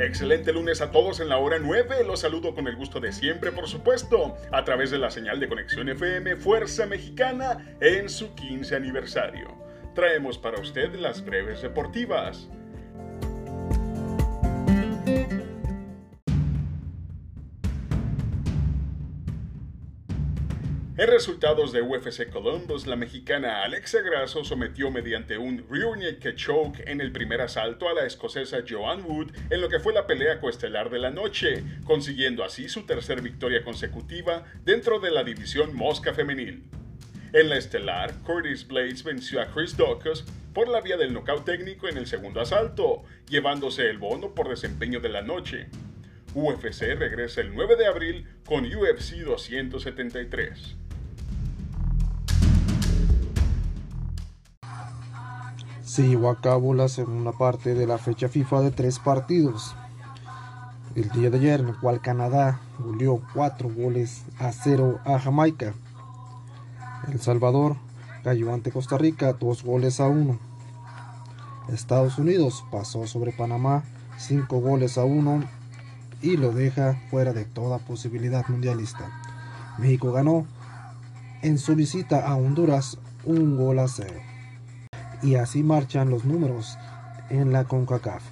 [0.00, 2.02] Excelente lunes a todos en la hora 9.
[2.04, 5.48] Los saludo con el gusto de siempre, por supuesto, a través de la señal de
[5.48, 9.56] conexión FM Fuerza Mexicana en su 15 aniversario.
[9.94, 12.48] Traemos para usted las breves deportivas.
[20.96, 26.84] En resultados de UFC Columbus, la mexicana Alexa Grasso sometió mediante un rear naked choke
[26.86, 30.38] en el primer asalto a la escocesa Joanne Wood en lo que fue la pelea
[30.38, 36.14] coestelar de la noche, consiguiendo así su tercer victoria consecutiva dentro de la división mosca
[36.14, 36.62] femenil.
[37.32, 41.88] En la estelar, Curtis Blades venció a Chris Dawkins por la vía del nocaut técnico
[41.88, 45.66] en el segundo asalto, llevándose el bono por desempeño de la noche.
[46.34, 50.76] UFC regresa el 9 de abril con UFC 273.
[55.94, 59.76] se llevó a cabo la segunda parte de la fecha FIFA de tres partidos.
[60.96, 65.72] El día de ayer, en el cual Canadá goleó cuatro goles a cero a Jamaica.
[67.06, 67.76] El Salvador
[68.24, 70.40] cayó ante Costa Rica dos goles a uno.
[71.68, 73.84] Estados Unidos pasó sobre Panamá
[74.18, 75.44] cinco goles a uno
[76.24, 79.10] y lo deja fuera de toda posibilidad mundialista.
[79.76, 80.46] México ganó
[81.42, 84.20] en su visita a Honduras un gol a cero.
[85.22, 86.78] Y así marchan los números
[87.28, 88.22] en la CONCACAF.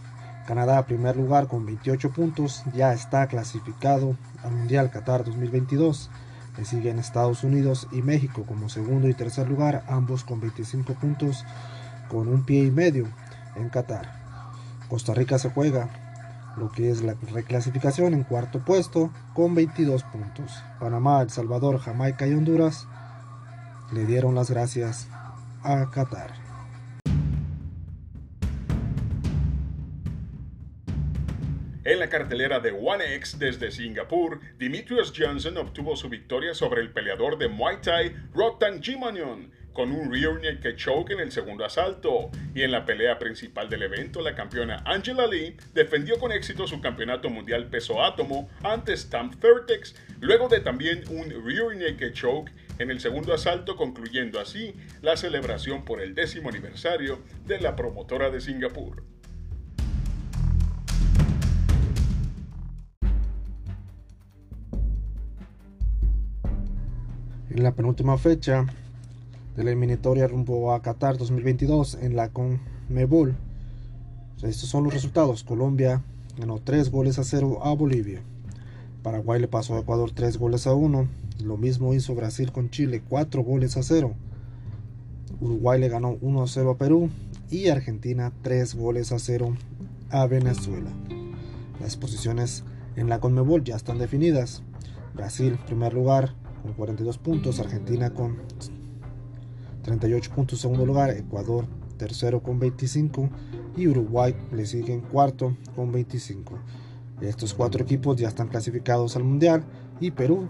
[0.47, 6.11] Canadá, primer lugar con 28 puntos, ya está clasificado al Mundial Qatar 2022.
[6.57, 11.45] Le siguen Estados Unidos y México como segundo y tercer lugar, ambos con 25 puntos,
[12.09, 13.07] con un pie y medio
[13.55, 14.11] en Qatar.
[14.89, 16.02] Costa Rica se juega
[16.56, 20.53] lo que es la reclasificación en cuarto puesto con 22 puntos.
[20.81, 22.86] Panamá, El Salvador, Jamaica y Honduras
[23.92, 25.08] le dieron las gracias
[25.62, 26.42] a Qatar.
[31.84, 36.92] En la cartelera de One X desde Singapur, Dimitrios Johnson obtuvo su victoria sobre el
[36.92, 42.31] peleador de Muay Thai Rotan Jimanion con un rear naked choke en el segundo asalto.
[42.55, 46.81] Y en la pelea principal del evento, la campeona Angela Lee defendió con éxito su
[46.81, 52.91] campeonato mundial peso átomo ante Stamp Vertex, luego de también un rear naked choke en
[52.91, 58.41] el segundo asalto, concluyendo así la celebración por el décimo aniversario de la promotora de
[58.41, 59.05] Singapur.
[67.51, 68.65] En la penúltima fecha
[69.57, 73.36] de la eliminatoria rumbo a Qatar 2022 en la CONMEBOL.
[74.42, 75.45] Estos son los resultados.
[75.45, 76.02] Colombia
[76.39, 78.23] ganó 3 goles a 0 a Bolivia.
[79.02, 81.07] Paraguay le pasó a Ecuador 3 goles a 1.
[81.45, 84.14] Lo mismo hizo Brasil con Chile 4 goles a 0.
[85.41, 87.11] Uruguay le ganó 1 a 0 a Perú.
[87.51, 89.55] Y Argentina 3 goles a 0
[90.11, 90.91] a Venezuela.
[91.80, 92.64] Las posiciones
[92.96, 94.62] en la CONMEBOL ya están definidas.
[95.14, 98.39] Brasil, primer lugar, con 42 puntos, Argentina con
[99.83, 101.67] 38 puntos segundo lugar, Ecuador
[102.03, 103.29] tercero con 25
[103.77, 106.59] y Uruguay le sigue en cuarto con 25.
[107.20, 109.65] Estos cuatro equipos ya están clasificados al Mundial
[110.01, 110.48] y Perú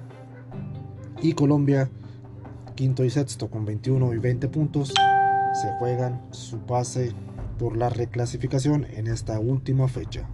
[1.21, 1.91] y Colombia
[2.75, 4.95] quinto y sexto con 21 y 20 puntos
[5.53, 7.13] se juegan su pase
[7.59, 10.27] por la reclasificación en esta última fecha.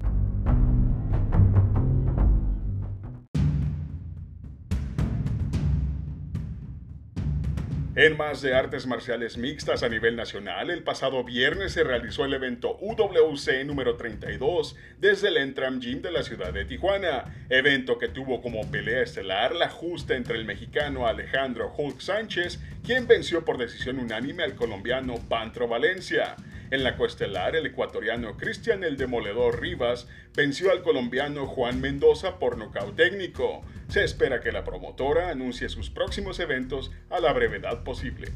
[7.98, 12.32] En más de artes marciales mixtas a nivel nacional, el pasado viernes se realizó el
[12.32, 18.06] evento UWC número 32 desde el Entram Gym de la ciudad de Tijuana, evento que
[18.06, 23.58] tuvo como pelea estelar la justa entre el mexicano Alejandro Hulk Sánchez, quien venció por
[23.58, 26.36] decisión unánime al colombiano Pantro Valencia.
[26.70, 30.06] En la coestelar, el ecuatoriano Cristian el Demoledor Rivas
[30.36, 33.62] venció al colombiano Juan Mendoza por nocaut técnico.
[33.88, 38.32] Se espera que la promotora anuncie sus próximos eventos a la brevedad posible.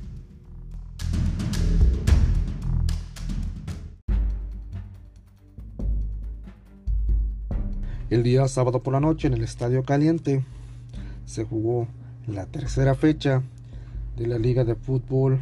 [8.09, 10.42] El día sábado por la noche en el Estadio Caliente
[11.27, 11.86] se jugó
[12.27, 13.42] la tercera fecha
[14.16, 15.41] de la Liga de Fútbol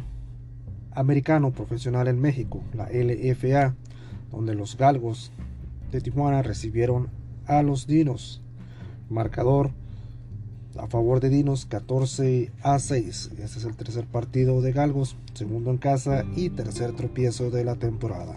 [0.93, 3.75] Americano Profesional en México, la LFA,
[4.31, 5.31] donde los Galgos
[5.91, 7.09] de Tijuana recibieron
[7.45, 8.41] a los Dinos.
[9.09, 9.71] Marcador
[10.77, 13.31] a favor de Dinos 14 a 6.
[13.39, 17.75] Este es el tercer partido de Galgos, segundo en casa y tercer tropiezo de la
[17.75, 18.35] temporada.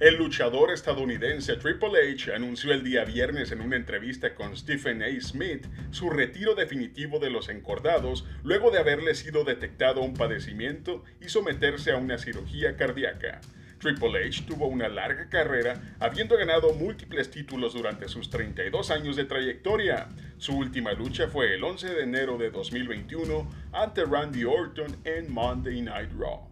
[0.00, 5.20] El luchador estadounidense Triple H anunció el día viernes en una entrevista con Stephen A.
[5.20, 11.28] Smith su retiro definitivo de los encordados luego de haberle sido detectado un padecimiento y
[11.28, 13.42] someterse a una cirugía cardíaca.
[13.78, 19.26] Triple H tuvo una larga carrera, habiendo ganado múltiples títulos durante sus 32 años de
[19.26, 20.08] trayectoria.
[20.38, 25.82] Su última lucha fue el 11 de enero de 2021 ante Randy Orton en Monday
[25.82, 26.48] Night Raw.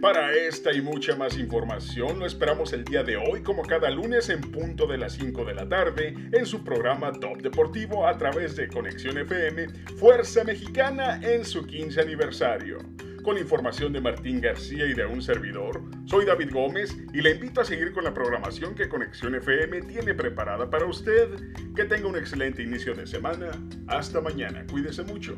[0.00, 4.30] Para esta y mucha más información lo esperamos el día de hoy como cada lunes
[4.30, 8.56] en punto de las 5 de la tarde en su programa Top Deportivo a través
[8.56, 9.68] de Conexión FM
[9.98, 12.78] Fuerza Mexicana en su 15 aniversario.
[13.22, 17.60] Con información de Martín García y de un servidor, soy David Gómez y le invito
[17.60, 21.28] a seguir con la programación que Conexión FM tiene preparada para usted.
[21.76, 23.50] Que tenga un excelente inicio de semana.
[23.86, 24.64] Hasta mañana.
[24.66, 25.36] Cuídese mucho.